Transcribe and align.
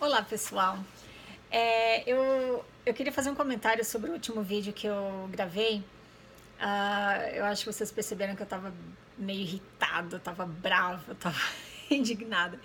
Olá, 0.00 0.22
pessoal. 0.22 0.78
É, 1.50 2.10
eu, 2.10 2.64
eu 2.86 2.94
queria 2.94 3.12
fazer 3.12 3.28
um 3.28 3.34
comentário 3.34 3.84
sobre 3.84 4.08
o 4.08 4.14
último 4.14 4.42
vídeo 4.42 4.72
que 4.72 4.86
eu 4.86 5.28
gravei. 5.30 5.84
Uh, 6.58 7.34
eu 7.34 7.44
acho 7.44 7.64
que 7.64 7.70
vocês 7.70 7.92
perceberam 7.92 8.34
que 8.34 8.40
eu 8.40 8.46
tava 8.46 8.72
meio 9.18 9.40
irritada, 9.40 10.16
eu 10.16 10.20
tava 10.20 10.46
brava, 10.46 11.04
eu 11.08 11.14
tava 11.14 11.38
indignada. 11.90 12.58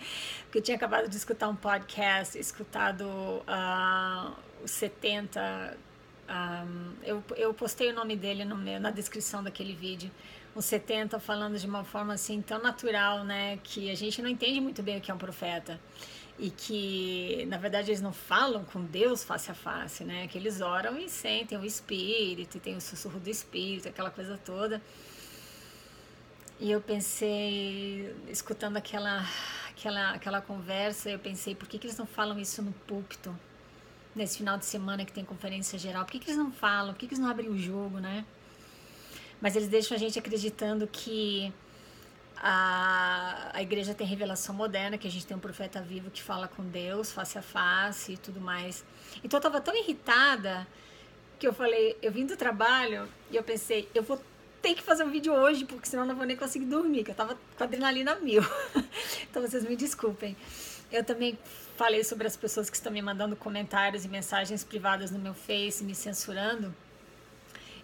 Porque 0.44 0.60
eu 0.60 0.62
tinha 0.62 0.78
acabado 0.78 1.10
de 1.10 1.18
escutar 1.18 1.50
um 1.50 1.58
podcast, 1.58 2.40
escutado 2.40 3.04
uh, 3.04 4.34
os 4.64 4.72
70. 4.72 5.78
Um, 6.30 6.94
eu, 7.04 7.22
eu 7.36 7.54
postei 7.54 7.90
o 7.92 7.94
nome 7.94 8.16
dele 8.16 8.46
no 8.46 8.56
meu, 8.56 8.80
na 8.80 8.92
descrição 8.92 9.44
daquele 9.44 9.76
vídeo. 9.76 10.10
Os 10.56 10.64
70 10.64 11.20
falando 11.20 11.60
de 11.60 11.68
uma 11.68 11.84
forma 11.84 12.14
assim 12.14 12.42
tão 12.42 12.62
natural, 12.62 13.26
né? 13.26 13.60
Que 13.62 13.92
a 13.92 13.96
gente 13.96 14.22
não 14.22 14.30
entende 14.30 14.62
muito 14.62 14.82
bem 14.82 15.00
o 15.00 15.02
que 15.02 15.12
é 15.12 15.14
um 15.14 15.18
profeta 15.18 15.78
e 16.38 16.50
que 16.50 17.46
na 17.48 17.58
verdade 17.58 17.92
eles 17.92 18.02
não 18.02 18.12
falam 18.12 18.66
com 18.66 18.84
Deus 18.84 19.24
face 19.24 19.50
a 19.50 19.54
face, 19.54 20.04
né? 20.04 20.28
Que 20.28 20.38
eles 20.38 20.62
oram 20.62 20.98
e 20.98 21.10
sentem 21.10 21.58
o 21.58 21.66
Espírito, 21.66 22.58
e 22.58 22.60
tem 22.60 22.76
o 22.76 22.82
sussurro 22.82 23.20
do 23.20 23.30
Espírito, 23.30 23.88
aquela 23.88 24.12
coisa 24.12 24.38
toda. 24.44 24.82
E 26.60 26.72
eu 26.72 26.82
pensei, 26.82 28.16
escutando 28.30 28.78
aquela, 28.78 29.26
aquela, 29.70 30.12
aquela 30.12 30.42
conversa, 30.42 31.10
eu 31.10 31.20
pensei, 31.20 31.54
por 31.54 31.68
que, 31.68 31.78
que 31.78 31.88
eles 31.88 31.98
não 31.98 32.06
falam 32.06 32.40
isso 32.40 32.62
no 32.62 32.72
púlpito? 32.72 33.38
Nesse 34.16 34.38
final 34.38 34.58
de 34.58 34.66
semana 34.66 35.04
que 35.04 35.12
tem 35.12 35.26
conferência 35.26 35.78
geral, 35.78 36.06
por 36.06 36.14
que, 36.14 36.20
que 36.20 36.28
eles 36.28 36.38
não 36.38 36.52
falam? 36.52 36.94
Por 36.94 37.00
que, 37.00 37.08
que 37.08 37.14
eles 37.14 37.22
não 37.22 37.30
abrem 37.30 37.50
o 37.50 37.58
jogo, 37.58 38.00
né? 38.00 38.26
Mas 39.42 39.56
eles 39.58 39.68
deixam 39.68 39.98
a 39.98 40.00
gente 40.00 40.18
acreditando 40.18 40.88
que 40.88 41.54
a, 42.38 43.52
a 43.54 43.62
igreja 43.62 43.94
tem 43.94 44.06
revelação 44.06 44.54
moderna, 44.54 44.98
que 44.98 45.08
a 45.08 45.12
gente 45.12 45.26
tem 45.26 45.36
um 45.36 45.40
profeta 45.40 45.82
vivo 45.82 46.12
que 46.12 46.22
fala 46.22 46.48
com 46.48 46.64
Deus 46.64 47.12
face 47.12 47.38
a 47.38 47.42
face 47.42 48.14
e 48.14 48.18
tudo 48.18 48.40
mais. 48.40 48.84
Então 49.24 49.38
eu 49.38 49.40
estava 49.40 49.62
tão 49.62 49.76
irritada 49.76 50.68
que 51.40 51.48
eu 51.48 51.54
falei, 51.54 51.98
eu 52.02 52.12
vim 52.12 52.26
do 52.26 52.36
trabalho 52.36 53.08
e 53.30 53.36
eu 53.36 53.44
pensei, 53.44 53.90
eu 53.94 54.04
vou 54.04 54.22
ter 54.62 54.74
que 54.74 54.82
fazer 54.82 55.04
um 55.04 55.12
vídeo 55.12 55.34
hoje, 55.34 55.66
porque 55.66 55.88
senão 55.88 56.06
não 56.06 56.16
vou 56.16 56.26
nem 56.26 56.36
conseguir 56.36 56.66
dormir, 56.66 57.04
que 57.04 57.12
eu 57.12 57.16
tava 57.16 57.38
com 57.58 57.64
adrenalina 57.64 58.16
mil. 58.16 58.42
então 59.30 59.42
vocês 59.42 59.64
me 59.64 59.76
desculpem. 59.76 60.36
Eu 60.92 61.04
também 61.04 61.38
falei 61.76 62.04
sobre 62.04 62.26
as 62.26 62.36
pessoas 62.36 62.70
que 62.70 62.76
estão 62.76 62.92
me 62.92 63.02
mandando 63.02 63.36
comentários 63.36 64.06
e 64.06 64.08
mensagens 64.08 64.64
privadas 64.64 65.12
no 65.12 65.20
meu 65.20 65.34
Face, 65.34 65.84
me 65.84 65.94
censurando. 65.94 66.74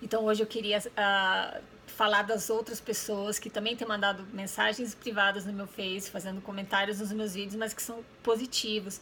Então 0.02 0.24
hoje 0.24 0.42
eu 0.42 0.48
queria 0.48 0.80
uh, 0.80 1.62
falar 1.92 2.24
das 2.24 2.50
outras 2.50 2.80
pessoas 2.80 3.38
que 3.38 3.50
também 3.50 3.76
têm 3.76 3.88
mandado 3.88 4.26
mensagens 4.34 4.96
privadas 4.96 5.46
no 5.46 5.54
meu 5.54 5.68
Face, 5.68 6.10
fazendo 6.10 6.42
comentários 6.42 7.00
nos 7.00 7.12
meus 7.12 7.34
vídeos, 7.34 7.56
mas 7.56 7.74
que 7.74 7.82
são 7.82 8.04
positivos. 8.24 9.02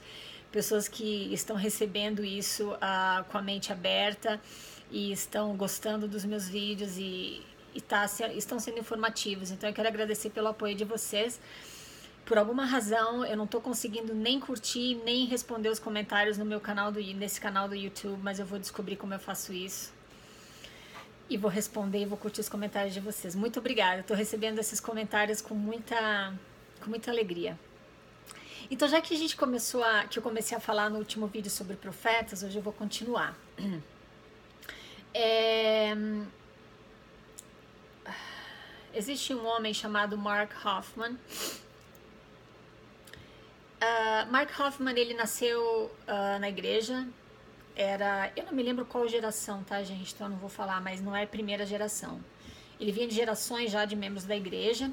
Pessoas 0.51 0.87
que 0.87 1.31
estão 1.33 1.55
recebendo 1.55 2.23
isso 2.23 2.71
uh, 2.73 3.23
com 3.29 3.37
a 3.37 3.41
mente 3.41 3.71
aberta 3.71 4.41
e 4.89 5.11
estão 5.11 5.55
gostando 5.55 6.07
dos 6.07 6.25
meus 6.25 6.49
vídeos 6.49 6.97
e, 6.97 7.41
e 7.73 7.81
tá, 7.81 8.05
estão 8.35 8.59
sendo 8.59 8.79
informativos. 8.79 9.51
Então 9.51 9.69
eu 9.69 9.75
quero 9.75 9.87
agradecer 9.87 10.31
pelo 10.31 10.47
apoio 10.47 10.75
de 10.75 10.83
vocês. 10.83 11.39
Por 12.25 12.37
alguma 12.37 12.65
razão 12.65 13.23
eu 13.23 13.37
não 13.37 13.45
estou 13.45 13.61
conseguindo 13.61 14.13
nem 14.13 14.39
curtir 14.39 14.95
nem 15.05 15.25
responder 15.25 15.69
os 15.69 15.79
comentários 15.79 16.37
no 16.37 16.45
meu 16.45 16.59
canal 16.59 16.91
do 16.91 16.99
nesse 16.99 17.39
canal 17.39 17.67
do 17.67 17.75
YouTube, 17.75 18.19
mas 18.21 18.39
eu 18.39 18.45
vou 18.45 18.59
descobrir 18.59 18.95
como 18.95 19.13
eu 19.13 19.19
faço 19.19 19.53
isso 19.53 19.98
e 21.29 21.37
vou 21.37 21.49
responder 21.49 22.01
e 22.01 22.05
vou 22.05 22.17
curtir 22.17 22.41
os 22.41 22.49
comentários 22.49 22.93
de 22.93 22.99
vocês. 22.99 23.35
Muito 23.35 23.59
obrigada. 23.59 24.01
Estou 24.01 24.17
recebendo 24.17 24.59
esses 24.59 24.79
comentários 24.79 25.41
com 25.41 25.53
muita, 25.53 26.33
com 26.81 26.89
muita 26.89 27.11
alegria. 27.11 27.57
Então, 28.71 28.87
já 28.87 28.99
que 29.01 29.13
a 29.13 29.17
gente 29.17 29.35
começou 29.35 29.83
a, 29.83 30.05
que 30.05 30.17
eu 30.17 30.23
comecei 30.23 30.57
a 30.57 30.59
falar 30.59 30.89
no 30.89 30.97
último 30.97 31.27
vídeo 31.27 31.49
sobre 31.49 31.75
profetas, 31.75 32.43
hoje 32.43 32.57
eu 32.57 32.61
vou 32.61 32.73
continuar. 32.73 33.37
É, 35.11 35.95
existe 38.93 39.33
um 39.33 39.43
homem 39.43 39.73
chamado 39.73 40.15
Mark 40.15 40.51
Hoffman. 40.63 41.13
Uh, 43.81 44.31
Mark 44.31 44.51
Hoffman 44.59 44.95
ele 44.95 45.15
nasceu 45.15 45.59
uh, 46.07 46.39
na 46.39 46.47
igreja 46.47 47.07
era. 47.79 48.31
Eu 48.35 48.45
não 48.45 48.51
me 48.53 48.61
lembro 48.61 48.85
qual 48.85 49.07
geração, 49.07 49.63
tá, 49.63 49.81
gente? 49.81 50.13
Então 50.13 50.27
eu 50.27 50.31
não 50.31 50.37
vou 50.37 50.49
falar, 50.49 50.81
mas 50.81 51.01
não 51.01 51.15
é 51.15 51.25
primeira 51.25 51.65
geração. 51.65 52.19
Ele 52.79 52.91
vinha 52.91 53.07
de 53.07 53.15
gerações 53.15 53.71
já 53.71 53.85
de 53.85 53.95
membros 53.95 54.25
da 54.25 54.35
igreja. 54.35 54.91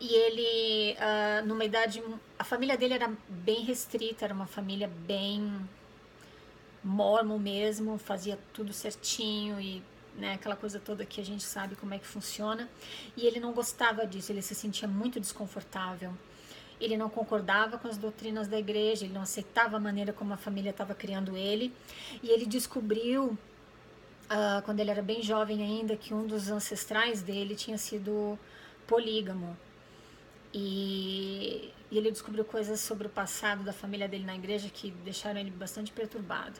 E 0.00 0.14
ele, 0.14 0.96
uh, 0.96 1.46
numa 1.46 1.64
idade. 1.64 2.02
A 2.38 2.44
família 2.44 2.76
dele 2.76 2.94
era 2.94 3.12
bem 3.28 3.62
restrita, 3.64 4.24
era 4.24 4.32
uma 4.32 4.46
família 4.46 4.88
bem 4.88 5.68
mormon 6.82 7.38
mesmo, 7.38 7.98
fazia 7.98 8.38
tudo 8.54 8.72
certinho 8.72 9.60
e 9.60 9.82
né, 10.16 10.32
aquela 10.34 10.56
coisa 10.56 10.80
toda 10.80 11.04
que 11.04 11.20
a 11.20 11.24
gente 11.24 11.42
sabe 11.42 11.76
como 11.76 11.92
é 11.92 11.98
que 11.98 12.06
funciona. 12.06 12.70
E 13.14 13.26
ele 13.26 13.38
não 13.38 13.52
gostava 13.52 14.06
disso, 14.06 14.32
ele 14.32 14.40
se 14.40 14.54
sentia 14.54 14.88
muito 14.88 15.20
desconfortável 15.20 16.14
ele 16.80 16.96
não 16.96 17.10
concordava 17.10 17.78
com 17.78 17.86
as 17.86 17.96
doutrinas 17.96 18.48
da 18.48 18.58
igreja, 18.58 19.04
ele 19.04 19.12
não 19.12 19.22
aceitava 19.22 19.76
a 19.76 19.80
maneira 19.80 20.12
como 20.12 20.32
a 20.32 20.36
família 20.36 20.70
estava 20.70 20.94
criando 20.94 21.36
ele, 21.36 21.72
e 22.22 22.30
ele 22.30 22.46
descobriu, 22.46 23.26
uh, 23.26 24.62
quando 24.64 24.80
ele 24.80 24.90
era 24.90 25.02
bem 25.02 25.22
jovem 25.22 25.62
ainda, 25.62 25.96
que 25.96 26.14
um 26.14 26.26
dos 26.26 26.50
ancestrais 26.50 27.22
dele 27.22 27.54
tinha 27.54 27.76
sido 27.76 28.38
polígamo. 28.86 29.56
E, 30.52 31.72
e 31.90 31.98
ele 31.98 32.10
descobriu 32.10 32.44
coisas 32.44 32.80
sobre 32.80 33.06
o 33.06 33.10
passado 33.10 33.62
da 33.62 33.72
família 33.72 34.08
dele 34.08 34.24
na 34.24 34.34
igreja 34.34 34.68
que 34.68 34.90
deixaram 34.90 35.38
ele 35.38 35.50
bastante 35.50 35.92
perturbado. 35.92 36.58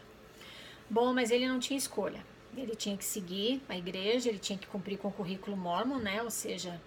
Bom, 0.89 1.13
mas 1.13 1.31
ele 1.31 1.49
não 1.49 1.59
tinha 1.59 1.79
escolha. 1.79 2.25
Ele 2.57 2.75
tinha 2.75 2.97
que 2.97 3.05
seguir 3.05 3.63
a 3.69 3.77
igreja, 3.77 4.29
ele 4.29 4.39
tinha 4.39 4.59
que 4.59 4.67
cumprir 4.67 4.99
com 4.99 5.09
o 5.09 5.13
currículo 5.13 5.57
mormon, 5.57 5.99
né? 5.99 6.23
Ou 6.23 6.31
seja, 6.31 6.81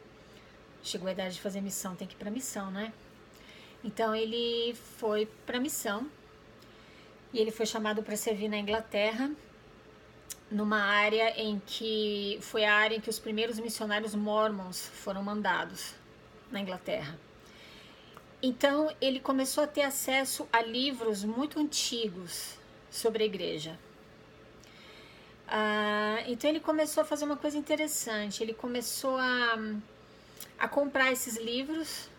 chegou 0.81 1.07
a 1.07 1.11
idade 1.11 1.35
de 1.35 1.41
fazer 1.41 1.61
missão, 1.61 1.95
tem 1.95 2.07
que 2.07 2.13
ir 2.13 2.17
para 2.17 2.29
missão, 2.29 2.69
né? 2.69 2.93
Então 3.83 4.16
ele 4.16 4.73
foi 4.97 5.25
para 5.45 5.59
missão 5.59 6.09
e 7.33 7.39
ele 7.39 7.51
foi 7.51 7.66
chamado 7.66 8.01
para 8.01 8.16
servir 8.16 8.47
na 8.47 8.57
Inglaterra, 8.57 9.29
numa 10.49 10.79
área 10.79 11.33
em 11.41 11.61
que 11.66 12.38
foi 12.41 12.63
a 12.63 12.73
área 12.73 12.95
em 12.95 13.01
que 13.01 13.09
os 13.09 13.19
primeiros 13.19 13.59
missionários 13.59 14.16
mormons 14.16 14.88
foram 14.88 15.23
mandados 15.23 15.93
na 16.51 16.61
Inglaterra. 16.61 17.19
Então 18.41 18.93
ele 19.01 19.19
começou 19.19 19.63
a 19.63 19.67
ter 19.67 19.81
acesso 19.81 20.47
a 20.51 20.61
livros 20.61 21.23
muito 21.23 21.59
antigos 21.59 22.57
sobre 22.89 23.23
a 23.23 23.25
igreja. 23.25 23.79
Ah, 25.47 26.23
então 26.27 26.49
ele 26.49 26.59
começou 26.59 27.01
a 27.01 27.05
fazer 27.05 27.25
uma 27.25 27.38
coisa 27.38 27.57
interessante. 27.57 28.43
Ele 28.43 28.53
começou 28.53 29.17
a, 29.17 29.57
a 30.57 30.67
comprar 30.67 31.11
esses 31.11 31.38
livros 31.38 32.09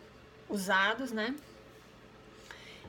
usados, 0.49 1.13
né? 1.13 1.35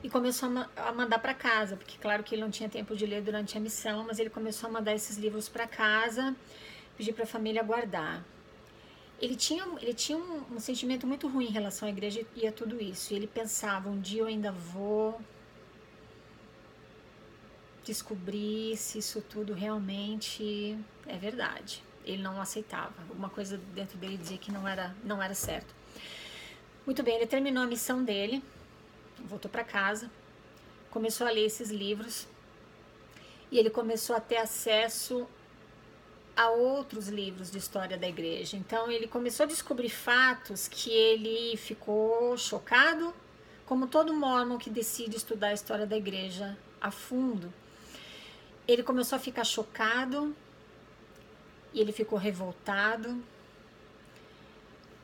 E 0.06 0.08
começou 0.08 0.48
a, 0.48 0.52
ma 0.52 0.70
a 0.76 0.92
mandar 0.92 1.18
para 1.18 1.34
casa, 1.34 1.76
porque 1.76 1.98
claro 1.98 2.22
que 2.22 2.32
ele 2.32 2.42
não 2.42 2.50
tinha 2.50 2.68
tempo 2.68 2.94
de 2.94 3.04
ler 3.04 3.22
durante 3.22 3.58
a 3.58 3.60
missão, 3.60 4.04
mas 4.06 4.20
ele 4.20 4.30
começou 4.30 4.70
a 4.70 4.72
mandar 4.72 4.94
esses 4.94 5.16
livros 5.18 5.48
para 5.48 5.66
casa, 5.66 6.32
pedir 6.96 7.12
para 7.12 7.24
a 7.24 7.26
família 7.26 7.60
guardar. 7.60 8.24
Ele 9.20 9.34
tinha, 9.34 9.64
ele 9.82 9.94
tinha 9.94 10.16
um, 10.16 10.54
um, 10.54 10.60
sentimento 10.60 11.08
muito 11.08 11.26
ruim 11.26 11.46
em 11.46 11.50
relação 11.50 11.88
à 11.88 11.90
igreja 11.90 12.24
e 12.36 12.46
a 12.46 12.52
tudo 12.52 12.80
isso. 12.80 13.12
E 13.12 13.16
ele 13.16 13.26
pensava, 13.26 13.88
um 13.88 14.00
dia 14.00 14.20
eu 14.20 14.26
ainda 14.26 14.52
vou 14.52 15.20
descobrir 17.82 18.76
se 18.76 18.98
isso 18.98 19.20
tudo 19.20 19.54
realmente 19.54 20.78
é 21.08 21.16
verdade. 21.16 21.82
Ele 22.04 22.22
não 22.22 22.40
aceitava. 22.40 22.94
Alguma 23.08 23.28
coisa 23.28 23.58
dentro 23.74 23.98
dele 23.98 24.16
dizia 24.16 24.38
que 24.38 24.52
não 24.52 24.68
era, 24.68 24.94
não 25.02 25.20
era 25.20 25.34
certo. 25.34 25.74
Muito 26.84 27.02
bem, 27.02 27.16
ele 27.16 27.26
terminou 27.26 27.64
a 27.64 27.66
missão 27.66 28.04
dele, 28.04 28.40
voltou 29.24 29.50
para 29.50 29.64
casa, 29.64 30.10
começou 30.90 31.26
a 31.26 31.30
ler 31.30 31.46
esses 31.46 31.70
livros 31.70 32.26
e 33.50 33.58
ele 33.58 33.70
começou 33.70 34.14
a 34.16 34.20
ter 34.20 34.36
acesso 34.36 35.26
a 36.36 36.50
outros 36.50 37.08
livros 37.08 37.50
de 37.50 37.58
história 37.58 37.96
da 37.96 38.06
igreja. 38.06 38.56
Então 38.56 38.90
ele 38.90 39.06
começou 39.06 39.44
a 39.44 39.46
descobrir 39.46 39.88
fatos 39.88 40.68
que 40.68 40.90
ele 40.90 41.56
ficou 41.56 42.36
chocado, 42.36 43.14
como 43.64 43.86
todo 43.86 44.12
mormon 44.14 44.58
que 44.58 44.68
decide 44.68 45.16
estudar 45.16 45.48
a 45.48 45.54
história 45.54 45.86
da 45.86 45.96
igreja 45.96 46.56
a 46.80 46.90
fundo. 46.90 47.52
Ele 48.68 48.82
começou 48.82 49.16
a 49.16 49.18
ficar 49.18 49.44
chocado 49.44 50.34
e 51.72 51.80
ele 51.80 51.92
ficou 51.92 52.18
revoltado 52.18 53.22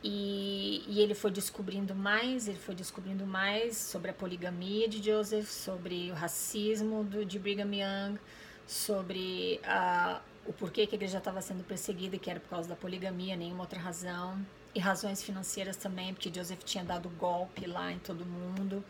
e, 0.02 0.84
e, 0.88 1.00
ele 1.00 1.14
foi 1.14 1.30
descobrindo 1.30 1.94
mais, 1.94 2.48
ele 2.48 2.58
foi 2.58 2.74
descobrindo 2.74 3.24
mais 3.24 3.76
sobre 3.76 4.10
a 4.10 4.14
poligamia 4.14 4.88
de 4.88 5.02
Joseph, 5.02 5.48
sobre 5.48 6.10
o 6.10 6.14
racismo 6.14 7.04
do, 7.04 7.24
de 7.24 7.38
Brigham 7.38 7.72
Young, 7.72 8.18
sobre 8.66 9.60
o 10.44 10.52
porquê 10.52 10.86
que 10.86 10.96
ele 10.96 11.06
já 11.06 11.18
estava 11.18 11.40
sendo 11.40 11.62
perseguido, 11.62 12.18
que 12.18 12.28
era 12.28 12.40
por 12.40 12.48
causa 12.48 12.68
da 12.68 12.74
poligamia, 12.74 13.36
nenhuma 13.36 13.62
outra 13.62 13.78
razão. 13.78 14.44
E 14.74 14.80
razões 14.80 15.22
financeiras 15.22 15.76
também, 15.76 16.14
porque 16.14 16.32
Joseph 16.34 16.64
tinha 16.64 16.82
dado 16.82 17.08
golpe 17.10 17.66
lá 17.66 17.92
em 17.92 17.98
todo 17.98 18.24
mundo. 18.24 18.82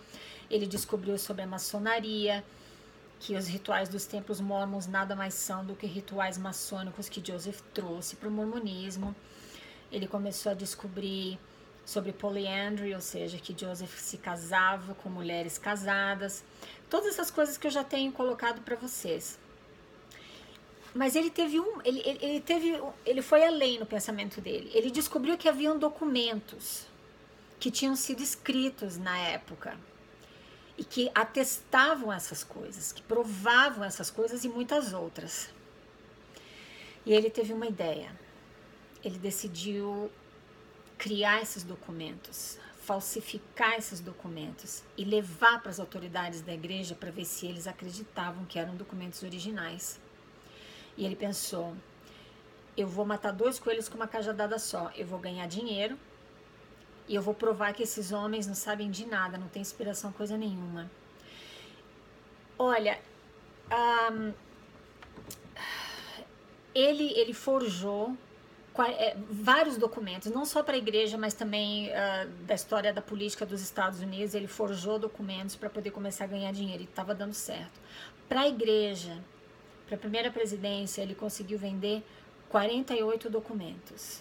Ele 0.48 0.66
descobriu 0.66 1.18
sobre 1.18 1.42
a 1.42 1.46
maçonaria, 1.46 2.44
que 3.18 3.36
os 3.36 3.46
rituais 3.46 3.88
dos 3.88 4.06
templos 4.06 4.40
mormons 4.40 4.86
nada 4.86 5.14
mais 5.14 5.34
são 5.34 5.64
do 5.64 5.76
que 5.76 5.86
rituais 5.86 6.38
maçônicos 6.38 7.08
que 7.08 7.24
Joseph 7.24 7.60
trouxe 7.74 8.16
para 8.16 8.28
o 8.28 8.32
mormonismo. 8.32 9.14
Ele 9.92 10.08
começou 10.08 10.50
a 10.50 10.54
descobrir 10.54 11.38
sobre 11.84 12.12
polyandry, 12.12 12.94
ou 12.94 13.00
seja, 13.00 13.38
que 13.38 13.56
Joseph 13.56 13.98
se 13.98 14.16
casava 14.16 14.94
com 14.94 15.08
mulheres 15.08 15.58
casadas. 15.58 16.42
Todas 16.88 17.08
essas 17.08 17.30
coisas 17.30 17.58
que 17.58 17.66
eu 17.66 17.70
já 17.70 17.84
tenho 17.84 18.10
colocado 18.10 18.62
para 18.62 18.74
vocês. 18.74 19.38
Mas 20.94 21.14
ele 21.16 21.30
teve 21.30 21.60
um, 21.60 21.80
ele, 21.84 22.00
ele, 22.04 22.18
ele, 22.22 22.40
teve, 22.40 22.82
ele 23.04 23.22
foi 23.22 23.44
além 23.44 23.78
no 23.78 23.86
pensamento 23.86 24.40
dele. 24.40 24.70
Ele 24.74 24.90
descobriu 24.90 25.36
que 25.36 25.48
haviam 25.48 25.78
documentos 25.78 26.86
que 27.58 27.70
tinham 27.70 27.94
sido 27.94 28.22
escritos 28.22 28.96
na 28.98 29.16
época 29.18 29.78
e 30.76 30.84
que 30.84 31.10
atestavam 31.14 32.12
essas 32.12 32.42
coisas, 32.42 32.92
que 32.92 33.02
provavam 33.02 33.84
essas 33.84 34.10
coisas 34.10 34.44
e 34.44 34.48
muitas 34.48 34.92
outras. 34.92 35.50
E 37.06 37.12
ele 37.12 37.30
teve 37.30 37.52
uma 37.52 37.66
ideia. 37.66 38.10
Ele 39.04 39.18
decidiu 39.18 40.10
criar 40.96 41.42
esses 41.42 41.64
documentos, 41.64 42.58
falsificar 42.78 43.74
esses 43.74 44.00
documentos 44.00 44.82
e 44.96 45.04
levar 45.04 45.60
para 45.60 45.70
as 45.70 45.80
autoridades 45.80 46.40
da 46.40 46.52
igreja 46.52 46.94
para 46.94 47.10
ver 47.10 47.24
se 47.24 47.46
eles 47.46 47.66
acreditavam 47.66 48.44
que 48.44 48.58
eram 48.58 48.76
documentos 48.76 49.22
originais. 49.22 50.00
E 50.96 51.04
ele 51.04 51.16
pensou: 51.16 51.76
eu 52.76 52.86
vou 52.86 53.04
matar 53.04 53.32
dois 53.32 53.58
coelhos 53.58 53.88
com 53.88 53.96
uma 53.96 54.08
cajadada 54.08 54.58
só. 54.58 54.90
Eu 54.96 55.06
vou 55.06 55.18
ganhar 55.18 55.46
dinheiro 55.46 55.98
e 57.08 57.14
eu 57.14 57.22
vou 57.22 57.34
provar 57.34 57.72
que 57.74 57.82
esses 57.82 58.12
homens 58.12 58.46
não 58.46 58.54
sabem 58.54 58.90
de 58.90 59.04
nada, 59.06 59.36
não 59.36 59.48
tem 59.48 59.60
inspiração 59.60 60.12
coisa 60.12 60.36
nenhuma. 60.36 60.90
Olha, 62.58 63.00
ele, 66.74 67.12
ele 67.18 67.34
forjou 67.34 68.16
vários 69.30 69.76
documentos, 69.76 70.30
não 70.32 70.44
só 70.44 70.62
para 70.62 70.74
a 70.74 70.78
igreja, 70.78 71.18
mas 71.18 71.34
também 71.34 71.88
uh, 71.88 72.28
da 72.46 72.54
história 72.54 72.92
da 72.92 73.02
política 73.02 73.44
dos 73.44 73.60
Estados 73.60 74.00
Unidos. 74.00 74.34
Ele 74.34 74.46
forjou 74.46 74.98
documentos 74.98 75.56
para 75.56 75.68
poder 75.68 75.90
começar 75.90 76.24
a 76.24 76.28
ganhar 76.28 76.52
dinheiro 76.52 76.82
e 76.82 76.86
estava 76.86 77.14
dando 77.14 77.34
certo. 77.34 77.78
Para 78.28 78.40
a 78.40 78.48
igreja, 78.48 79.18
para 79.86 79.96
a 79.96 79.98
primeira 79.98 80.30
presidência, 80.30 81.02
ele 81.02 81.14
conseguiu 81.14 81.58
vender 81.58 82.02
48 82.48 83.28
documentos 83.28 84.20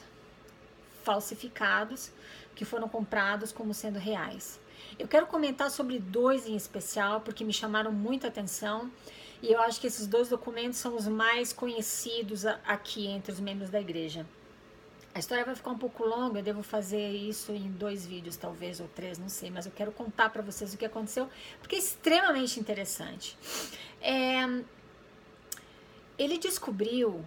falsificados 1.03 2.11
que 2.53 2.65
foram 2.65 2.87
comprados 2.89 3.51
como 3.51 3.73
sendo 3.73 3.97
reais. 3.97 4.59
Eu 4.99 5.07
quero 5.07 5.25
comentar 5.27 5.71
sobre 5.71 5.97
dois 5.97 6.45
em 6.45 6.55
especial 6.55 7.21
porque 7.21 7.43
me 7.43 7.53
chamaram 7.53 7.91
muita 7.91 8.27
atenção 8.27 8.91
e 9.41 9.51
eu 9.51 9.59
acho 9.61 9.79
que 9.79 9.87
esses 9.87 10.05
dois 10.05 10.29
documentos 10.29 10.77
são 10.77 10.95
os 10.95 11.07
mais 11.07 11.51
conhecidos 11.51 12.45
aqui 12.45 13.07
entre 13.07 13.31
os 13.31 13.39
membros 13.39 13.69
da 13.69 13.79
igreja. 13.79 14.25
A 15.13 15.19
história 15.19 15.43
vai 15.43 15.55
ficar 15.55 15.71
um 15.71 15.77
pouco 15.77 16.05
longa, 16.05 16.39
eu 16.39 16.43
devo 16.43 16.63
fazer 16.63 17.11
isso 17.11 17.51
em 17.51 17.69
dois 17.69 18.05
vídeos, 18.05 18.37
talvez, 18.37 18.79
ou 18.79 18.87
três, 18.87 19.17
não 19.17 19.27
sei, 19.27 19.51
mas 19.51 19.65
eu 19.65 19.71
quero 19.71 19.91
contar 19.91 20.29
para 20.29 20.41
vocês 20.41 20.73
o 20.73 20.77
que 20.77 20.85
aconteceu, 20.85 21.29
porque 21.59 21.75
é 21.75 21.79
extremamente 21.79 22.59
interessante. 22.59 23.37
É, 24.01 24.63
ele 26.17 26.37
descobriu, 26.37 27.25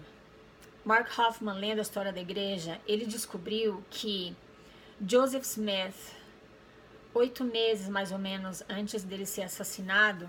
Mark 0.82 1.10
Hoffman, 1.18 1.58
lendo 1.58 1.78
a 1.78 1.82
história 1.82 2.10
da 2.10 2.20
igreja, 2.20 2.80
ele 2.86 3.04
descobriu 3.04 3.84
que 3.90 4.34
Joseph 5.06 5.44
Smith, 5.44 6.16
oito 7.12 7.44
meses 7.44 7.88
mais 7.88 8.12
ou 8.12 8.18
menos 8.18 8.62
antes 8.66 9.04
dele 9.04 9.26
ser 9.26 9.42
assassinado, 9.42 10.26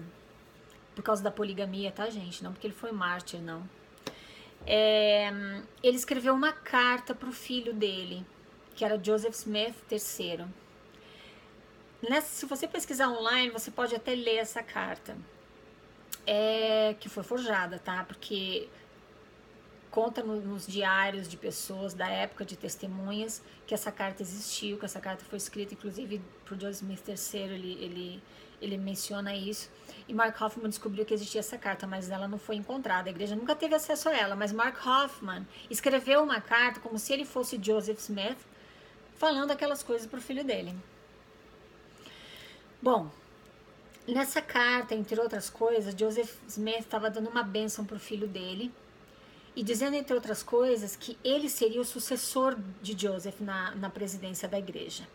por 0.93 1.03
causa 1.03 1.23
da 1.23 1.31
poligamia, 1.31 1.91
tá, 1.91 2.09
gente? 2.09 2.43
Não 2.43 2.51
porque 2.51 2.67
ele 2.67 2.73
foi 2.73 2.91
mártir, 2.91 3.41
não. 3.41 3.63
É, 4.67 5.29
ele 5.83 5.95
escreveu 5.95 6.33
uma 6.33 6.51
carta 6.51 7.13
para 7.13 7.29
o 7.29 7.33
filho 7.33 7.73
dele, 7.73 8.25
que 8.75 8.83
era 8.83 9.01
Joseph 9.01 9.35
Smith 9.35 9.75
III. 9.91 10.45
Nessa, 12.09 12.27
se 12.27 12.45
você 12.45 12.67
pesquisar 12.67 13.09
online, 13.09 13.51
você 13.51 13.71
pode 13.71 13.95
até 13.95 14.13
ler 14.13 14.37
essa 14.37 14.61
carta 14.61 15.17
é, 16.25 16.95
que 16.99 17.07
foi 17.09 17.23
forjada, 17.23 17.79
tá? 17.79 18.03
Porque 18.03 18.67
conta 19.95 20.21
no, 20.21 20.41
nos 20.41 20.67
diários 20.67 21.27
de 21.27 21.37
pessoas 21.37 21.93
da 21.93 22.07
época 22.07 22.43
de 22.43 22.57
testemunhas 22.57 23.41
que 23.65 23.73
essa 23.73 23.91
carta 23.91 24.21
existiu, 24.21 24.77
que 24.77 24.85
essa 24.85 24.99
carta 24.99 25.23
foi 25.23 25.37
escrita, 25.37 25.73
inclusive 25.73 26.21
por 26.45 26.59
Joseph 26.59 26.81
Smith 26.81 27.07
III, 27.07 27.41
ele, 27.41 27.73
ele, 27.81 28.23
ele 28.65 28.77
menciona 28.77 29.35
isso. 29.35 29.69
E 30.07 30.13
Mark 30.13 30.39
Hoffman 30.39 30.69
descobriu 30.69 31.05
que 31.05 31.13
existia 31.13 31.39
essa 31.39 31.57
carta, 31.57 31.87
mas 31.87 32.09
ela 32.09 32.27
não 32.27 32.37
foi 32.37 32.55
encontrada. 32.55 33.09
A 33.09 33.11
igreja 33.11 33.35
nunca 33.35 33.55
teve 33.55 33.73
acesso 33.75 34.09
a 34.09 34.15
ela, 34.15 34.35
mas 34.35 34.51
Mark 34.51 34.77
Hoffman 34.85 35.47
escreveu 35.69 36.21
uma 36.21 36.41
carta 36.41 36.79
como 36.79 36.99
se 36.99 37.11
ele 37.13 37.25
fosse 37.25 37.59
Joseph 37.61 37.99
Smith, 37.99 38.37
falando 39.15 39.51
aquelas 39.51 39.81
coisas 39.81 40.05
para 40.05 40.19
o 40.19 40.21
filho 40.21 40.43
dele. 40.43 40.75
Bom, 42.81 43.09
Nessa 44.07 44.39
carta, 44.39 44.93
entre 44.93 45.19
outras 45.19 45.49
coisas, 45.49 45.95
Joseph 45.97 46.37
Smith 46.47 46.81
estava 46.81 47.09
dando 47.09 47.27
uma 47.27 47.41
bênção 47.41 47.83
para 47.83 47.97
o 47.97 47.99
filho 47.99 48.27
dele 48.27 48.71
e 49.55 49.63
dizendo, 49.63 49.95
entre 49.95 50.13
outras 50.13 50.43
coisas, 50.43 50.95
que 50.95 51.17
ele 51.23 51.49
seria 51.49 51.81
o 51.81 51.85
sucessor 51.85 52.55
de 52.83 52.95
Joseph 52.95 53.39
na, 53.39 53.73
na 53.73 53.89
presidência 53.89 54.47
da 54.47 54.59
igreja. 54.59 55.07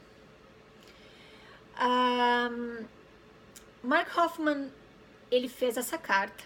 Um, 1.81 2.85
Mark 3.83 4.15
Hoffman 4.15 4.71
ele 5.31 5.49
fez 5.49 5.79
essa 5.79 5.97
carta. 5.97 6.45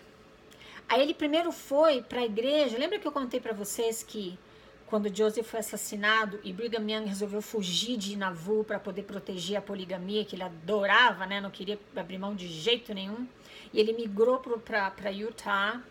Aí 0.89 1.03
ele 1.03 1.13
primeiro 1.13 1.51
foi 1.51 2.01
para 2.01 2.21
a 2.21 2.25
igreja. 2.25 2.79
Lembra 2.79 2.99
que 2.99 3.09
eu 3.09 3.13
contei 3.13 3.41
para 3.41 3.53
vocês 3.53 4.05
que 4.05 4.39
quando 4.87 5.15
Joseph 5.15 5.47
foi 5.47 5.59
assassinado 5.59 6.39
e 6.45 6.53
Brigham 6.53 6.89
Young 6.89 7.09
resolveu 7.09 7.43
fugir 7.43 7.97
de 7.97 8.17
Nauvoo 8.17 8.63
para 8.63 8.79
poder 8.79 9.03
proteger 9.03 9.57
a 9.57 9.63
poligamia 9.63 10.25
que 10.25 10.37
ele 10.37 10.45
adorava, 10.45 11.27
né? 11.27 11.41
Não 11.41 11.51
queria 11.51 11.77
abrir 11.97 12.19
mão 12.19 12.37
de 12.37 12.47
jeito 12.47 12.95
nenhum. 12.95 13.27
E 13.73 13.81
ele 13.81 13.93
migrou 13.95 14.39
para 14.39 15.11
Utah 15.11 15.83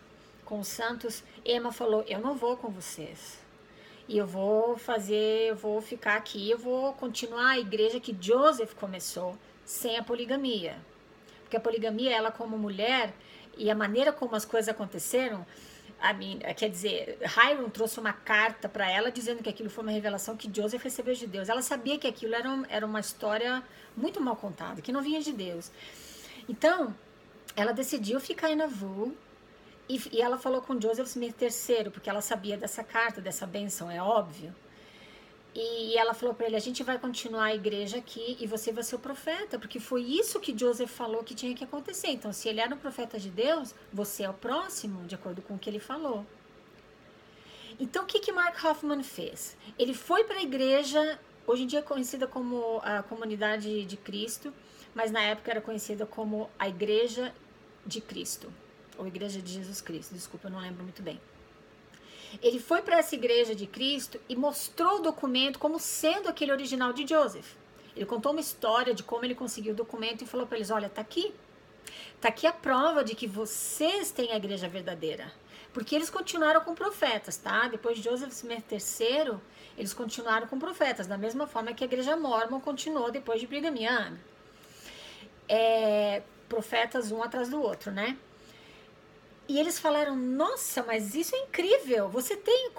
com 0.46 0.60
os 0.60 0.68
Santos. 0.68 1.22
Emma 1.44 1.72
falou: 1.72 2.04
"Eu 2.08 2.20
não 2.20 2.34
vou 2.34 2.56
com 2.56 2.70
vocês. 2.70 3.38
E 4.08 4.16
eu 4.16 4.26
vou 4.26 4.78
fazer, 4.78 5.50
eu 5.50 5.56
vou 5.56 5.82
ficar 5.82 6.16
aqui, 6.16 6.50
eu 6.50 6.58
vou 6.58 6.94
continuar 6.94 7.50
a 7.50 7.58
igreja 7.58 8.00
que 8.00 8.16
Joseph 8.18 8.72
começou 8.74 9.36
sem 9.64 9.98
a 9.98 10.02
poligamia. 10.02 10.76
Porque 11.54 11.56
a 11.56 11.60
poligamia, 11.60 12.10
ela 12.10 12.32
como 12.32 12.58
mulher 12.58 13.14
e 13.56 13.70
a 13.70 13.74
maneira 13.76 14.12
como 14.12 14.34
as 14.34 14.44
coisas 14.44 14.68
aconteceram, 14.68 15.46
a 16.00 16.12
mim, 16.12 16.40
quer 16.56 16.68
dizer, 16.68 17.18
Hiram 17.22 17.70
trouxe 17.70 18.00
uma 18.00 18.12
carta 18.12 18.68
para 18.68 18.90
ela 18.90 19.10
dizendo 19.10 19.40
que 19.40 19.48
aquilo 19.48 19.70
foi 19.70 19.84
uma 19.84 19.92
revelação 19.92 20.36
que 20.36 20.50
Joseph 20.52 20.82
recebeu 20.82 21.14
de 21.14 21.28
Deus. 21.28 21.48
Ela 21.48 21.62
sabia 21.62 21.96
que 21.96 22.08
aquilo 22.08 22.34
era, 22.34 22.50
um, 22.50 22.64
era 22.68 22.84
uma 22.84 22.98
história 22.98 23.62
muito 23.96 24.20
mal 24.20 24.34
contada, 24.34 24.82
que 24.82 24.90
não 24.90 25.00
vinha 25.00 25.20
de 25.20 25.32
Deus. 25.32 25.70
Então, 26.48 26.92
ela 27.54 27.72
decidiu 27.72 28.18
ficar 28.18 28.50
em 28.50 28.56
Nauvoo 28.56 29.16
e, 29.88 30.00
e 30.12 30.20
ela 30.20 30.36
falou 30.36 30.60
com 30.60 30.80
Joseph 30.80 31.06
Smith 31.06 31.40
III, 31.40 31.90
porque 31.90 32.10
ela 32.10 32.20
sabia 32.20 32.56
dessa 32.56 32.82
carta, 32.82 33.20
dessa 33.20 33.46
benção, 33.46 33.88
é 33.88 34.02
óbvio. 34.02 34.52
E 35.54 35.96
ela 35.96 36.14
falou 36.14 36.34
para 36.34 36.46
ele: 36.46 36.56
a 36.56 36.60
gente 36.60 36.82
vai 36.82 36.98
continuar 36.98 37.44
a 37.44 37.54
igreja 37.54 37.98
aqui 37.98 38.36
e 38.40 38.46
você 38.46 38.72
vai 38.72 38.82
ser 38.82 38.96
o 38.96 38.98
profeta, 38.98 39.58
porque 39.58 39.78
foi 39.78 40.02
isso 40.02 40.40
que 40.40 40.56
Joseph 40.56 40.90
falou 40.90 41.22
que 41.22 41.34
tinha 41.34 41.54
que 41.54 41.62
acontecer. 41.62 42.08
Então, 42.08 42.32
se 42.32 42.48
ele 42.48 42.60
era 42.60 42.74
um 42.74 42.78
profeta 42.78 43.18
de 43.18 43.30
Deus, 43.30 43.74
você 43.92 44.24
é 44.24 44.30
o 44.30 44.34
próximo, 44.34 45.06
de 45.06 45.14
acordo 45.14 45.40
com 45.42 45.54
o 45.54 45.58
que 45.58 45.70
ele 45.70 45.78
falou. 45.78 46.26
Então, 47.78 48.04
o 48.04 48.06
que, 48.06 48.18
que 48.18 48.32
Mark 48.32 48.62
Hoffman 48.64 49.02
fez? 49.02 49.56
Ele 49.78 49.94
foi 49.94 50.24
para 50.24 50.38
a 50.38 50.42
igreja, 50.42 51.18
hoje 51.46 51.64
em 51.64 51.66
dia 51.66 51.80
é 51.80 51.82
conhecida 51.82 52.26
como 52.26 52.80
a 52.82 53.02
Comunidade 53.02 53.84
de 53.84 53.96
Cristo, 53.96 54.52
mas 54.94 55.10
na 55.10 55.20
época 55.20 55.50
era 55.50 55.60
conhecida 55.60 56.06
como 56.06 56.48
a 56.58 56.68
Igreja 56.68 57.34
de 57.84 58.00
Cristo, 58.00 58.52
ou 58.96 59.06
Igreja 59.06 59.42
de 59.42 59.52
Jesus 59.52 59.80
Cristo, 59.80 60.14
desculpa, 60.14 60.46
eu 60.46 60.52
não 60.52 60.60
lembro 60.60 60.84
muito 60.84 61.02
bem. 61.02 61.20
Ele 62.42 62.58
foi 62.58 62.82
para 62.82 62.98
essa 62.98 63.14
igreja 63.14 63.54
de 63.54 63.66
Cristo 63.66 64.20
e 64.28 64.36
mostrou 64.36 64.96
o 64.96 65.02
documento 65.02 65.58
como 65.58 65.78
sendo 65.78 66.28
aquele 66.28 66.52
original 66.52 66.92
de 66.92 67.06
Joseph. 67.06 67.54
Ele 67.96 68.06
contou 68.06 68.32
uma 68.32 68.40
história 68.40 68.92
de 68.92 69.02
como 69.02 69.24
ele 69.24 69.34
conseguiu 69.34 69.72
o 69.72 69.76
documento 69.76 70.22
e 70.22 70.26
falou 70.26 70.46
para 70.46 70.56
eles: 70.56 70.70
Olha, 70.70 70.88
tá 70.88 71.00
aqui. 71.00 71.34
Tá 72.20 72.28
aqui 72.28 72.46
a 72.46 72.52
prova 72.52 73.04
de 73.04 73.14
que 73.14 73.26
vocês 73.26 74.10
têm 74.10 74.32
a 74.32 74.36
igreja 74.36 74.68
verdadeira. 74.68 75.30
Porque 75.72 75.94
eles 75.94 76.08
continuaram 76.08 76.60
com 76.60 76.74
profetas, 76.74 77.36
tá? 77.36 77.68
Depois 77.68 77.98
de 77.98 78.04
Joseph 78.04 78.32
Smith 78.32 78.64
III, 78.70 79.38
eles 79.76 79.92
continuaram 79.92 80.46
com 80.46 80.58
profetas, 80.58 81.06
da 81.06 81.18
mesma 81.18 81.46
forma 81.46 81.74
que 81.74 81.82
a 81.82 81.86
igreja 81.86 82.16
mormon 82.16 82.60
continuou 82.60 83.10
depois 83.10 83.40
de 83.40 83.46
Brigham 83.46 83.74
Young. 83.76 84.16
É, 85.48 86.22
profetas 86.48 87.10
um 87.10 87.22
atrás 87.22 87.48
do 87.48 87.60
outro, 87.60 87.90
né? 87.90 88.16
E 89.48 89.58
eles 89.58 89.78
falaram: 89.78 90.16
Nossa, 90.16 90.82
mas 90.82 91.14
isso 91.14 91.34
é 91.34 91.40
incrível! 91.40 92.08
Você 92.08 92.36
tem, 92.36 92.70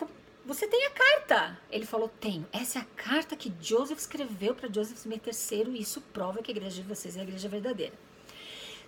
você 0.46 0.68
tem 0.68 0.86
a 0.86 0.92
carta. 0.92 1.60
Ele 1.72 1.86
falou: 1.86 2.10
Tenho. 2.20 2.46
Essa 2.52 2.80
é 2.80 2.82
a 2.82 2.86
carta 2.96 3.36
que 3.36 3.54
Joseph 3.62 4.00
escreveu 4.00 4.56
para 4.56 4.72
Joseph 4.72 4.98
Smith 4.98 5.26
III 5.28 5.76
e 5.76 5.82
isso 5.82 6.02
prova 6.14 6.42
que 6.42 6.52
a 6.52 6.56
igreja 6.56 6.82
de 6.82 6.88
vocês 6.88 7.16
é 7.16 7.22
a 7.22 7.24
igreja 7.24 7.48
verdadeira. 7.48 7.94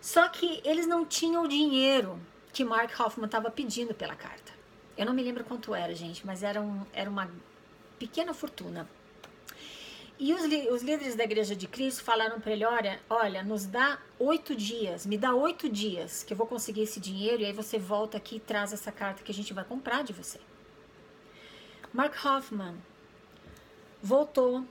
Só 0.02 0.28
que 0.30 0.62
eles 0.64 0.88
não 0.88 1.06
tinham 1.06 1.44
o 1.44 1.48
dinheiro 1.48 2.20
que 2.54 2.64
Mark 2.64 2.92
Hoffman 3.00 3.26
estava 3.26 3.52
pedindo 3.52 3.94
pela 3.94 4.16
carta. 4.16 4.54
Eu 4.98 5.06
não 5.06 5.14
me 5.14 5.22
lembro 5.22 5.44
quanto 5.44 5.76
era, 5.76 5.94
gente, 5.94 6.26
mas 6.26 6.42
era, 6.42 6.60
um, 6.60 6.84
era 6.92 7.10
uma 7.10 7.30
pequena 8.00 8.34
fortuna. 8.34 8.90
E 10.20 10.34
os, 10.34 10.42
os 10.72 10.82
líderes 10.82 11.16
da 11.16 11.24
Igreja 11.24 11.56
de 11.56 11.68
Cristo 11.68 12.04
falaram 12.04 12.40
para 12.40 12.52
ele: 12.52 12.66
olha, 12.66 13.00
olha, 13.10 13.44
nos 13.44 13.66
dá 13.66 14.00
oito 14.18 14.56
dias, 14.56 15.06
me 15.06 15.18
dá 15.18 15.34
oito 15.36 15.70
dias 15.70 16.24
que 16.24 16.34
eu 16.34 16.38
vou 16.38 16.48
conseguir 16.48 16.82
esse 16.82 17.00
dinheiro 17.00 17.42
e 17.42 17.46
aí 17.46 17.54
você 17.54 17.78
volta 17.78 18.18
aqui 18.18 18.38
e 18.38 18.40
traz 18.40 18.74
essa 18.74 18.92
carta 18.92 19.24
que 19.24 19.32
a 19.32 19.36
gente 19.36 19.54
vai 19.54 19.64
comprar 19.64 20.04
de 20.04 20.14
você. 20.14 20.40
Mark 21.94 22.14
Hoffman 22.26 22.76
voltou 24.02 24.66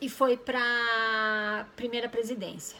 e 0.00 0.08
foi 0.08 0.36
para 0.36 0.60
a 0.60 1.64
primeira 1.74 2.08
presidência. 2.08 2.78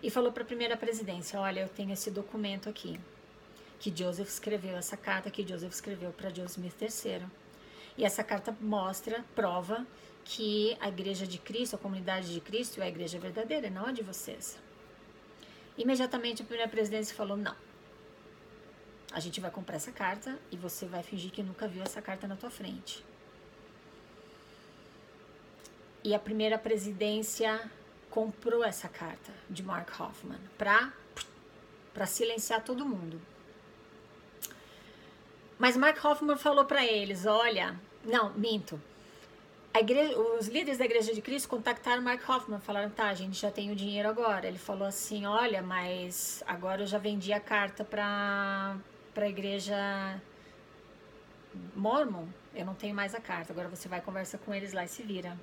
E 0.00 0.10
falou 0.10 0.30
para 0.30 0.44
a 0.44 0.46
primeira 0.46 0.76
presidência: 0.76 1.40
Olha, 1.40 1.60
eu 1.60 1.68
tenho 1.68 1.92
esse 1.92 2.08
documento 2.08 2.68
aqui, 2.68 3.00
que 3.80 3.92
Joseph 3.94 4.28
escreveu, 4.28 4.76
essa 4.76 4.96
carta 4.96 5.28
que 5.28 5.44
Joseph 5.44 5.72
escreveu 5.72 6.12
para 6.12 6.30
Joseph 6.30 6.56
Smith 6.56 6.80
III. 6.80 7.26
E 7.98 8.04
essa 8.04 8.22
carta 8.22 8.56
mostra, 8.60 9.24
prova 9.34 9.84
que 10.28 10.76
a 10.80 10.88
igreja 10.88 11.24
de 11.24 11.38
Cristo, 11.38 11.76
a 11.76 11.78
comunidade 11.78 12.34
de 12.34 12.40
Cristo, 12.40 12.82
é 12.82 12.84
a 12.84 12.88
igreja 12.88 13.16
verdadeira, 13.18 13.70
não 13.70 13.86
a 13.86 13.92
de 13.92 14.02
vocês. 14.02 14.58
Imediatamente 15.78 16.42
a 16.42 16.44
primeira 16.44 16.68
presidência 16.68 17.14
falou: 17.14 17.36
Não, 17.36 17.54
a 19.12 19.20
gente 19.20 19.40
vai 19.40 19.50
comprar 19.50 19.76
essa 19.76 19.92
carta 19.92 20.36
e 20.50 20.56
você 20.56 20.84
vai 20.84 21.02
fingir 21.02 21.30
que 21.30 21.44
nunca 21.44 21.68
viu 21.68 21.82
essa 21.82 22.02
carta 22.02 22.26
na 22.26 22.34
tua 22.34 22.50
frente. 22.50 23.04
E 26.02 26.12
a 26.12 26.18
primeira 26.18 26.58
presidência 26.58 27.70
comprou 28.10 28.64
essa 28.64 28.88
carta 28.88 29.32
de 29.48 29.62
Mark 29.62 29.88
Hoffman 30.00 30.40
para 30.58 30.92
para 31.94 32.04
silenciar 32.04 32.62
todo 32.62 32.84
mundo. 32.84 33.18
Mas 35.58 35.76
Mark 35.78 36.04
Hoffman 36.04 36.36
falou 36.36 36.66
para 36.66 36.84
eles, 36.84 37.24
olha, 37.24 37.74
não, 38.04 38.34
minto. 38.34 38.78
Igreja, 39.80 40.18
os 40.18 40.48
líderes 40.48 40.78
da 40.78 40.84
Igreja 40.84 41.12
de 41.12 41.20
Cristo 41.20 41.48
contactaram 41.48 42.02
Mark 42.02 42.28
Hoffman, 42.28 42.60
falaram, 42.60 42.90
tá, 42.90 43.08
a 43.08 43.14
gente 43.14 43.40
já 43.40 43.50
tem 43.50 43.70
o 43.70 43.76
dinheiro 43.76 44.08
agora. 44.08 44.46
Ele 44.46 44.58
falou 44.58 44.86
assim, 44.86 45.26
olha, 45.26 45.62
mas 45.62 46.42
agora 46.46 46.82
eu 46.82 46.86
já 46.86 46.98
vendi 46.98 47.32
a 47.32 47.40
carta 47.40 47.84
para 47.84 48.76
a 49.16 49.28
Igreja 49.28 50.20
Mormon, 51.74 52.26
eu 52.54 52.64
não 52.64 52.74
tenho 52.74 52.94
mais 52.94 53.14
a 53.14 53.20
carta, 53.20 53.52
agora 53.52 53.68
você 53.68 53.88
vai 53.88 54.00
conversa 54.00 54.38
com 54.38 54.54
eles 54.54 54.72
lá 54.72 54.84
e 54.84 54.88
se 54.88 55.02
vira. 55.02 55.36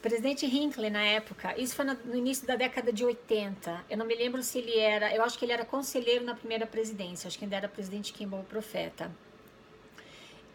Presidente 0.00 0.46
Hinckley, 0.46 0.88
na 0.90 1.02
época, 1.02 1.58
isso 1.60 1.74
foi 1.74 1.84
no 1.84 2.14
início 2.14 2.46
da 2.46 2.54
década 2.54 2.92
de 2.92 3.04
80. 3.04 3.84
Eu 3.90 3.98
não 3.98 4.06
me 4.06 4.14
lembro 4.14 4.42
se 4.42 4.58
ele 4.58 4.78
era, 4.78 5.12
eu 5.14 5.22
acho 5.22 5.36
que 5.38 5.44
ele 5.44 5.52
era 5.52 5.64
conselheiro 5.64 6.24
na 6.24 6.34
primeira 6.34 6.66
presidência, 6.66 7.26
acho 7.26 7.36
que 7.36 7.44
ainda 7.44 7.56
era 7.56 7.68
presidente 7.68 8.12
Kimball 8.12 8.44
Profeta. 8.44 9.10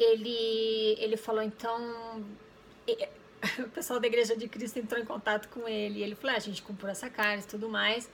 Ele, 0.04 0.96
ele 1.00 1.18
falou, 1.18 1.42
então. 1.42 2.24
O 3.58 3.70
pessoal 3.70 4.00
da 4.00 4.06
Igreja 4.06 4.38
de 4.38 4.48
Cristo 4.48 4.78
entrou 4.78 5.02
em 5.02 5.06
contato 5.06 5.50
com 5.50 5.68
ele. 5.68 6.00
E 6.00 6.04
ele 6.04 6.14
falou: 6.14 6.36
ah, 6.36 6.38
a 6.38 6.40
gente 6.40 6.62
comprou 6.62 6.92
essa 6.92 7.10
carta 7.10 7.44
e 7.44 7.48
tudo 7.48 7.68
mais. 7.68 8.08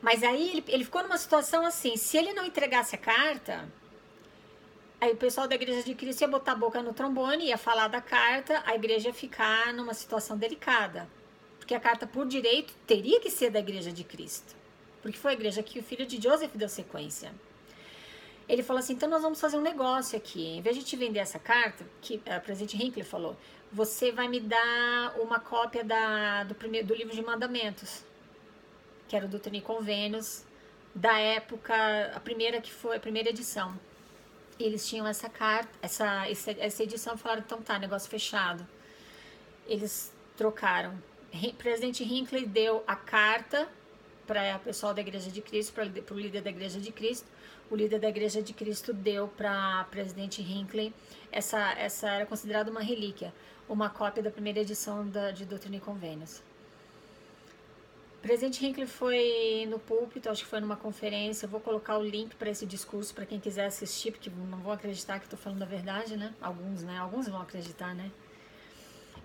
Mas 0.00 0.22
aí 0.22 0.48
ele, 0.48 0.64
ele 0.68 0.84
ficou 0.84 1.02
numa 1.02 1.18
situação 1.18 1.66
assim: 1.66 1.96
se 1.96 2.16
ele 2.16 2.32
não 2.32 2.46
entregasse 2.46 2.94
a 2.94 2.98
carta, 2.98 3.68
Aí 5.02 5.10
o 5.10 5.16
pessoal 5.16 5.48
da 5.48 5.56
Igreja 5.56 5.82
de 5.82 5.96
Cristo 5.96 6.20
ia 6.20 6.28
botar 6.28 6.52
a 6.52 6.54
boca 6.54 6.80
no 6.80 6.94
trombone, 6.94 7.46
ia 7.46 7.58
falar 7.58 7.88
da 7.88 8.00
carta, 8.00 8.62
a 8.64 8.76
igreja 8.76 9.08
ia 9.08 9.12
ficar 9.12 9.74
numa 9.74 9.94
situação 9.94 10.38
delicada. 10.38 11.08
Porque 11.58 11.74
a 11.74 11.80
carta, 11.80 12.06
por 12.06 12.24
direito, 12.24 12.72
teria 12.86 13.18
que 13.18 13.28
ser 13.28 13.50
da 13.50 13.58
Igreja 13.58 13.90
de 13.90 14.04
Cristo. 14.04 14.54
Porque 15.02 15.18
foi 15.18 15.32
a 15.32 15.34
igreja 15.34 15.60
que 15.60 15.80
o 15.80 15.82
filho 15.82 16.06
de 16.06 16.22
Joseph 16.22 16.52
deu 16.54 16.68
sequência. 16.68 17.32
Ele 18.52 18.62
falou 18.62 18.80
assim: 18.80 18.92
então 18.92 19.08
nós 19.08 19.22
vamos 19.22 19.40
fazer 19.40 19.56
um 19.56 19.62
negócio 19.62 20.16
aqui. 20.16 20.58
Em 20.58 20.60
vez 20.60 20.76
de 20.76 20.84
te 20.84 20.94
vender 20.94 21.20
essa 21.20 21.38
carta, 21.38 21.84
que 22.02 22.16
o 22.16 22.40
presidente 22.42 22.76
Hinckley 22.76 23.04
falou, 23.04 23.34
você 23.72 24.12
vai 24.12 24.28
me 24.28 24.40
dar 24.40 25.14
uma 25.18 25.40
cópia 25.40 25.82
da, 25.82 26.44
do, 26.44 26.54
primeiro, 26.54 26.86
do 26.86 26.94
livro 26.94 27.14
de 27.14 27.22
mandamentos, 27.22 28.04
que 29.08 29.16
era 29.16 29.24
o 29.24 29.28
do 29.28 29.38
Trini 29.38 29.62
Convênios, 29.62 30.44
da 30.94 31.18
época, 31.18 31.74
a 32.14 32.20
primeira 32.20 32.60
que 32.60 32.70
foi, 32.70 32.96
a 32.96 33.00
primeira 33.00 33.30
edição 33.30 33.74
eles 34.58 34.88
tinham 34.88 35.06
essa 35.06 35.28
carta, 35.28 35.70
essa, 35.80 36.26
essa 36.28 36.82
edição, 36.82 37.16
falaram, 37.16 37.42
então 37.44 37.60
tá, 37.62 37.78
negócio 37.78 38.08
fechado. 38.08 38.66
Eles 39.66 40.12
trocaram. 40.36 41.02
O 41.32 41.54
presidente 41.54 42.04
Hinckley 42.04 42.46
deu 42.46 42.84
a 42.86 42.94
carta 42.94 43.68
para 44.26 44.56
o 44.56 44.60
pessoal 44.60 44.92
da 44.92 45.00
Igreja 45.00 45.30
de 45.30 45.40
Cristo, 45.40 45.72
para 45.72 46.14
o 46.14 46.18
líder 46.18 46.42
da 46.42 46.50
Igreja 46.50 46.78
de 46.78 46.92
Cristo. 46.92 47.26
O 47.72 47.74
líder 47.74 48.00
da 48.00 48.10
Igreja 48.10 48.42
de 48.42 48.52
Cristo 48.52 48.92
deu 48.92 49.28
para 49.28 49.84
presidente 49.84 50.42
Hinckley. 50.42 50.92
Essa, 51.32 51.72
essa 51.78 52.06
era 52.06 52.26
considerada 52.26 52.70
uma 52.70 52.82
relíquia, 52.82 53.32
uma 53.66 53.88
cópia 53.88 54.22
da 54.22 54.30
primeira 54.30 54.60
edição 54.60 55.08
da, 55.08 55.30
de 55.30 55.46
Doutrina 55.46 55.76
e 55.76 55.80
Convênios. 55.80 56.42
Presidente 58.20 58.62
Hinckley 58.62 58.86
foi 58.86 59.66
no 59.70 59.78
púlpito, 59.78 60.28
acho 60.28 60.44
que 60.44 60.50
foi 60.50 60.60
numa 60.60 60.76
conferência. 60.76 61.46
Eu 61.46 61.48
vou 61.48 61.60
colocar 61.60 61.96
o 61.96 62.04
link 62.04 62.36
para 62.36 62.50
esse 62.50 62.66
discurso 62.66 63.14
para 63.14 63.24
quem 63.24 63.40
quiser 63.40 63.64
assistir, 63.64 64.12
porque 64.12 64.28
não 64.28 64.58
vão 64.58 64.72
acreditar 64.72 65.18
que 65.18 65.24
estou 65.24 65.38
falando 65.38 65.62
a 65.62 65.66
verdade, 65.66 66.14
né? 66.14 66.34
Alguns, 66.42 66.82
né? 66.82 66.98
Alguns 66.98 67.26
vão 67.26 67.40
acreditar, 67.40 67.94
né? 67.94 68.12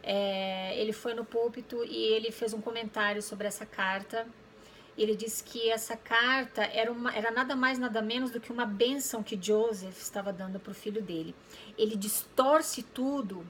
É, 0.01 0.79
ele 0.79 0.93
foi 0.93 1.13
no 1.13 1.25
púlpito 1.25 1.83
e 1.83 2.13
ele 2.13 2.31
fez 2.31 2.53
um 2.53 2.61
comentário 2.61 3.21
sobre 3.21 3.45
essa 3.45 3.65
carta. 3.65 4.25
Ele 4.97 5.15
disse 5.15 5.43
que 5.43 5.69
essa 5.69 5.95
carta 5.95 6.63
era, 6.63 6.91
uma, 6.91 7.15
era 7.15 7.29
nada 7.29 7.55
mais, 7.55 7.77
nada 7.77 8.01
menos 8.01 8.31
do 8.31 8.39
que 8.39 8.51
uma 8.51 8.65
bênção 8.65 9.21
que 9.21 9.39
Joseph 9.39 10.01
estava 10.01 10.33
dando 10.33 10.59
para 10.59 10.71
o 10.71 10.75
filho 10.75 11.01
dele. 11.01 11.35
Ele 11.77 11.95
distorce 11.95 12.81
tudo 12.81 13.45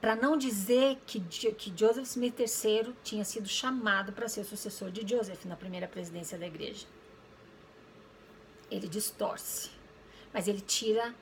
para 0.00 0.14
não 0.14 0.36
dizer 0.36 0.98
que, 1.04 1.20
que 1.20 1.72
Joseph 1.76 2.06
Smith 2.06 2.38
III 2.38 2.94
tinha 3.02 3.24
sido 3.24 3.48
chamado 3.48 4.12
para 4.12 4.28
ser 4.28 4.42
o 4.42 4.44
sucessor 4.44 4.92
de 4.92 5.06
Joseph 5.06 5.44
na 5.44 5.56
primeira 5.56 5.88
presidência 5.88 6.38
da 6.38 6.46
igreja. 6.46 6.86
Ele 8.70 8.86
distorce, 8.86 9.70
mas 10.32 10.46
ele 10.46 10.60
tira 10.60 11.12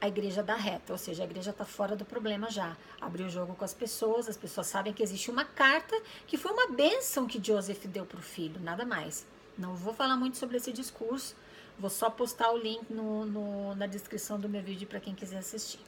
a 0.00 0.08
igreja 0.08 0.42
da 0.42 0.54
reta, 0.54 0.92
ou 0.92 0.98
seja, 0.98 1.22
a 1.22 1.26
igreja 1.26 1.50
está 1.50 1.64
fora 1.64 1.96
do 1.96 2.04
problema 2.04 2.50
já. 2.50 2.76
Abriu 3.00 3.26
o 3.26 3.30
jogo 3.30 3.54
com 3.54 3.64
as 3.64 3.74
pessoas, 3.74 4.28
as 4.28 4.36
pessoas 4.36 4.66
sabem 4.66 4.92
que 4.92 5.02
existe 5.02 5.30
uma 5.30 5.44
carta 5.44 6.00
que 6.26 6.36
foi 6.36 6.52
uma 6.52 6.68
bênção 6.68 7.26
que 7.26 7.42
Joseph 7.44 7.84
deu 7.86 8.06
para 8.06 8.18
o 8.18 8.22
filho, 8.22 8.60
nada 8.60 8.84
mais. 8.84 9.26
Não 9.56 9.74
vou 9.74 9.92
falar 9.92 10.16
muito 10.16 10.36
sobre 10.36 10.56
esse 10.56 10.72
discurso, 10.72 11.34
vou 11.78 11.90
só 11.90 12.08
postar 12.08 12.52
o 12.52 12.56
link 12.56 12.90
no, 12.90 13.24
no 13.24 13.74
na 13.74 13.86
descrição 13.86 14.38
do 14.38 14.48
meu 14.48 14.62
vídeo 14.62 14.86
para 14.86 15.00
quem 15.00 15.14
quiser 15.14 15.38
assistir. 15.38 15.80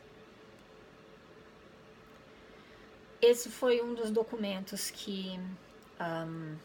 esse 3.21 3.50
foi 3.50 3.83
um 3.83 3.95
dos 3.95 4.11
documentos 4.11 4.90
que 4.90 5.38
um, 6.00 6.57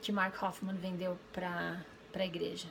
que 0.00 0.12
Mark 0.12 0.40
Hoffman 0.40 0.76
vendeu 0.76 1.18
para 1.32 1.84
a 2.14 2.24
igreja. 2.24 2.68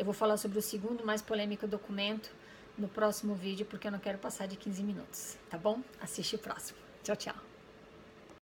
Eu 0.00 0.04
vou 0.06 0.14
falar 0.14 0.38
sobre 0.38 0.58
o 0.58 0.62
segundo 0.62 1.04
mais 1.04 1.20
polêmico 1.20 1.66
documento 1.66 2.30
no 2.78 2.88
próximo 2.88 3.34
vídeo, 3.34 3.66
porque 3.66 3.86
eu 3.86 3.92
não 3.92 3.98
quero 3.98 4.16
passar 4.16 4.48
de 4.48 4.56
15 4.56 4.82
minutos, 4.82 5.36
tá 5.50 5.58
bom? 5.58 5.82
Assiste 6.00 6.36
o 6.36 6.38
próximo. 6.38 6.78
Tchau, 7.04 7.16
tchau. 7.16 7.49